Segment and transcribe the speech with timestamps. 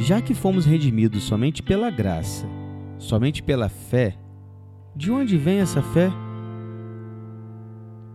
[0.00, 2.48] Já que fomos redimidos somente pela graça,
[2.98, 4.16] somente pela fé,
[4.96, 6.10] de onde vem essa fé?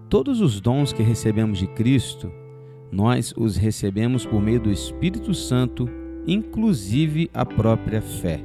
[0.10, 2.32] Todos os dons que recebemos de Cristo,
[2.92, 5.88] nós os recebemos por meio do Espírito Santo,
[6.26, 8.44] inclusive a própria fé.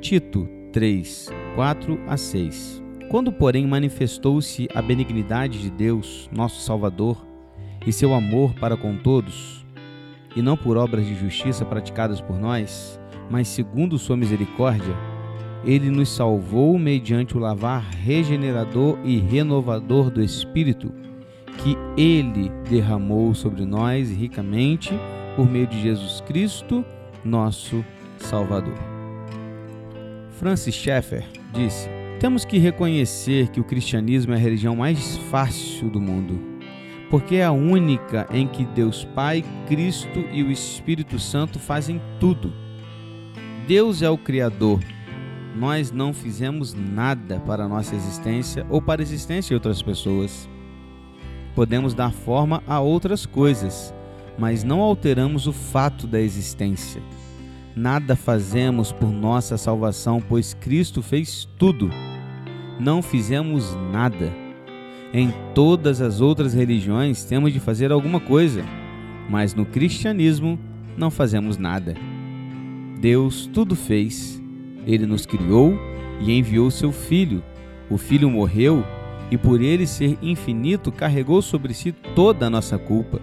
[0.00, 7.24] Tito 3, 4 a 6 Quando, porém, manifestou-se a benignidade de Deus, nosso Salvador,
[7.86, 9.65] e seu amor para com todos,
[10.36, 14.94] e não por obras de justiça praticadas por nós, mas segundo sua misericórdia,
[15.64, 20.92] ele nos salvou mediante o lavar regenerador e renovador do Espírito,
[21.58, 24.92] que ele derramou sobre nós ricamente
[25.34, 26.84] por meio de Jesus Cristo,
[27.24, 27.82] nosso
[28.18, 28.76] Salvador.
[30.32, 31.88] Francis Schaeffer disse:
[32.20, 36.55] Temos que reconhecer que o cristianismo é a religião mais fácil do mundo
[37.10, 42.52] porque é a única em que Deus Pai, Cristo e o Espírito Santo fazem tudo.
[43.66, 44.80] Deus é o Criador.
[45.54, 50.48] Nós não fizemos nada para a nossa existência ou para a existência de outras pessoas.
[51.54, 53.94] Podemos dar forma a outras coisas,
[54.38, 57.02] mas não alteramos o fato da existência.
[57.74, 61.90] Nada fazemos por nossa salvação, pois Cristo fez tudo.
[62.78, 64.45] Não fizemos nada
[65.12, 68.64] em todas as outras religiões temos de fazer alguma coisa,
[69.28, 70.58] mas no cristianismo
[70.96, 71.94] não fazemos nada.
[73.00, 74.42] Deus tudo fez.
[74.86, 75.78] Ele nos criou
[76.20, 77.42] e enviou seu Filho.
[77.90, 78.84] O Filho morreu
[79.30, 83.20] e, por ele ser infinito, carregou sobre si toda a nossa culpa.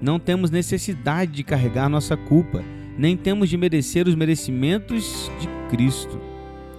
[0.00, 2.62] Não temos necessidade de carregar nossa culpa,
[2.98, 6.20] nem temos de merecer os merecimentos de Cristo.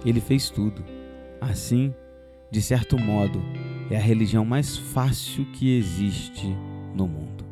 [0.04, 0.84] Ele fez tudo.
[1.40, 1.94] Assim,
[2.50, 3.42] de certo modo,
[3.90, 6.46] é a religião mais fácil que existe
[6.94, 7.44] no mundo.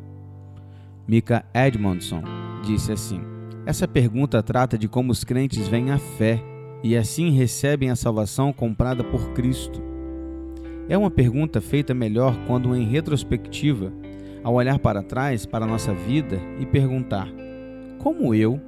[1.07, 2.23] Mika Edmondson
[2.65, 3.21] disse assim:
[3.65, 6.41] Essa pergunta trata de como os crentes veem a fé
[6.83, 9.81] e assim recebem a salvação comprada por Cristo.
[10.89, 13.91] É uma pergunta feita melhor quando, em retrospectiva,
[14.43, 17.27] ao olhar para trás para a nossa vida e perguntar:
[17.99, 18.59] como eu,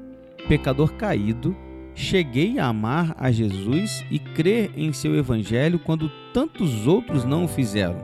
[0.47, 1.55] pecador caído,
[1.95, 7.47] cheguei a amar a Jesus e crer em seu Evangelho quando tantos outros não o
[7.47, 7.95] fizeram.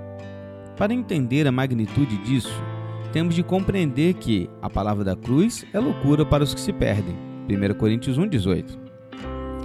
[0.78, 2.63] Para entender a magnitude disso,
[3.12, 7.16] temos de compreender que a palavra da cruz é loucura para os que se perdem.
[7.50, 8.79] 1 Coríntios 1,18.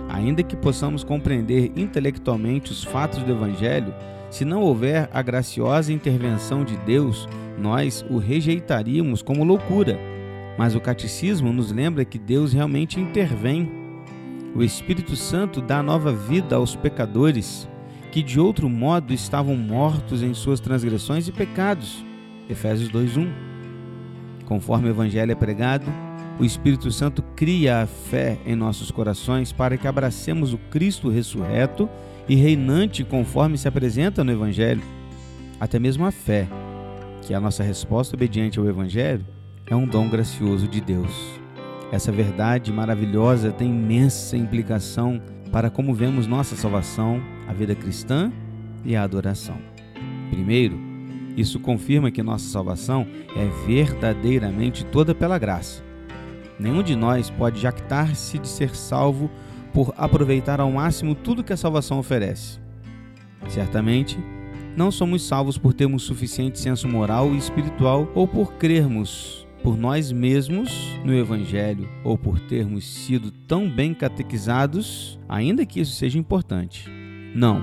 [0.09, 3.95] Ainda que possamos compreender intelectualmente os fatos do Evangelho,
[4.29, 9.99] se não houver a graciosa intervenção de Deus, nós o rejeitaríamos como loucura.
[10.59, 13.86] Mas o catecismo nos lembra que Deus realmente intervém
[14.57, 17.69] o Espírito Santo dá nova vida aos pecadores
[18.11, 22.03] que de outro modo estavam mortos em suas transgressões e pecados.
[22.49, 23.31] Efésios 2:1.
[24.47, 25.93] Conforme o evangelho é pregado,
[26.39, 31.87] o Espírito Santo cria a fé em nossos corações para que abracemos o Cristo ressurreto
[32.27, 34.83] e reinante conforme se apresenta no evangelho.
[35.61, 36.49] Até mesmo a fé,
[37.21, 39.27] que é a nossa resposta obediente ao evangelho,
[39.67, 41.46] é um dom gracioso de Deus.
[41.93, 45.21] Essa verdade maravilhosa tem imensa implicação
[45.53, 48.33] para como vemos nossa salvação, a vida cristã
[48.85, 49.57] e a adoração.
[50.31, 50.79] Primeiro,
[51.37, 55.85] isso confirma que nossa salvação é verdadeiramente toda pela graça.
[56.59, 59.31] Nenhum de nós pode jactar-se de ser salvo
[59.73, 62.59] por aproveitar ao máximo tudo que a salvação oferece.
[63.49, 64.19] Certamente,
[64.77, 70.13] não somos salvos por termos suficiente senso moral e espiritual ou por crermos por nós
[70.13, 76.89] mesmos no Evangelho ou por termos sido tão bem catequizados, ainda que isso seja importante.
[77.35, 77.61] Não,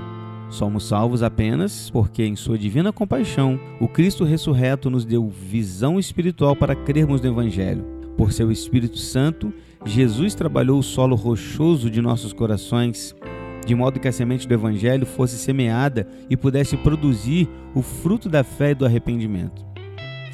[0.50, 6.54] somos salvos apenas porque, em Sua divina compaixão, o Cristo ressurreto nos deu visão espiritual
[6.54, 7.86] para crermos no Evangelho.
[8.18, 9.50] Por seu Espírito Santo,
[9.86, 13.16] Jesus trabalhou o solo rochoso de nossos corações,
[13.64, 18.44] de modo que a semente do Evangelho fosse semeada e pudesse produzir o fruto da
[18.44, 19.73] fé e do arrependimento.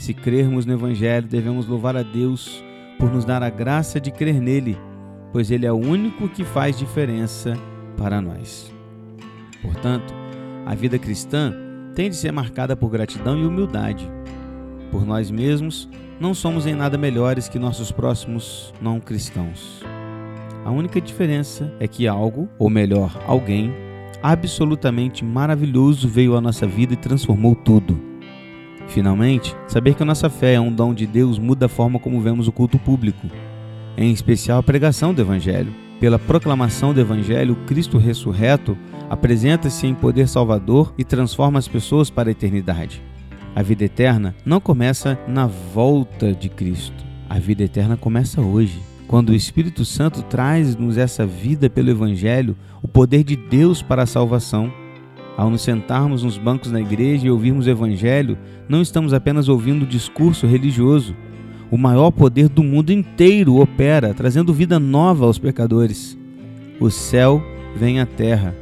[0.01, 2.65] Se crermos no Evangelho, devemos louvar a Deus
[2.99, 4.79] por nos dar a graça de crer nele,
[5.31, 7.53] pois ele é o único que faz diferença
[7.99, 8.73] para nós.
[9.61, 10.15] Portanto,
[10.65, 11.53] a vida cristã
[11.95, 14.11] tem de ser marcada por gratidão e humildade.
[14.91, 15.87] Por nós mesmos,
[16.19, 19.85] não somos em nada melhores que nossos próximos não cristãos.
[20.65, 23.71] A única diferença é que algo, ou melhor, alguém,
[24.23, 28.10] absolutamente maravilhoso veio à nossa vida e transformou tudo.
[28.91, 32.21] Finalmente, saber que a nossa fé é um dom de Deus muda a forma como
[32.21, 33.29] vemos o culto público,
[33.97, 35.73] em especial a pregação do Evangelho.
[36.01, 38.77] Pela proclamação do Evangelho, Cristo ressurreto
[39.09, 43.01] apresenta-se em poder salvador e transforma as pessoas para a eternidade.
[43.55, 47.05] A vida eterna não começa na volta de Cristo.
[47.29, 52.87] A vida eterna começa hoje, Quando o Espírito Santo traz-nos essa vida pelo Evangelho, o
[52.87, 54.73] poder de Deus para a salvação,
[55.41, 58.37] ao nos sentarmos nos bancos na igreja e ouvirmos o Evangelho,
[58.69, 61.17] não estamos apenas ouvindo o discurso religioso.
[61.71, 66.19] O maior poder do mundo inteiro opera, trazendo vida nova aos pecadores.
[66.79, 67.43] O céu
[67.75, 68.55] vem à terra.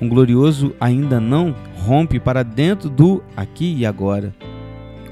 [0.00, 1.54] Um glorioso ainda não
[1.84, 4.34] rompe para dentro do aqui e agora.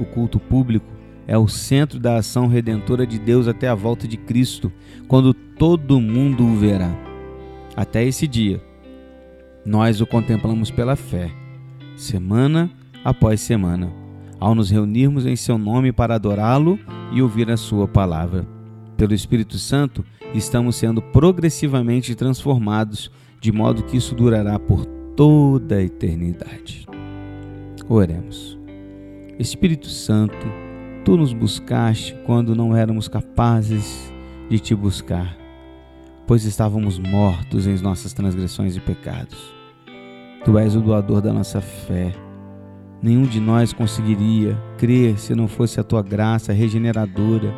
[0.01, 0.87] O culto público
[1.27, 4.73] é o centro da ação redentora de Deus até a volta de Cristo,
[5.07, 6.97] quando todo mundo o verá.
[7.77, 8.63] Até esse dia,
[9.65, 11.31] nós o contemplamos pela fé,
[11.97, 12.71] semana
[13.05, 13.93] após semana,
[14.41, 16.79] ao nos reunirmos em seu nome para adorá-lo
[17.13, 18.47] e ouvir a sua palavra.
[18.97, 25.83] Pelo Espírito Santo, estamos sendo progressivamente transformados, de modo que isso durará por toda a
[25.83, 26.87] eternidade.
[27.89, 28.59] Oremos.
[29.39, 30.47] Espírito Santo,
[31.05, 34.13] tu nos buscaste quando não éramos capazes
[34.49, 35.37] de te buscar,
[36.27, 39.55] pois estávamos mortos em nossas transgressões e pecados.
[40.45, 42.13] Tu és o doador da nossa fé.
[43.03, 47.53] Nenhum de nós conseguiria crer se não fosse a tua graça regeneradora,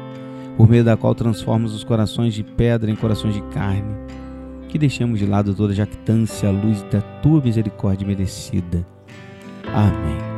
[0.57, 3.97] por meio da qual transformas os corações de pedra em corações de carne.
[4.69, 8.87] Que deixemos de lado toda jactância à luz da tua misericórdia merecida.
[9.73, 10.36] Amém.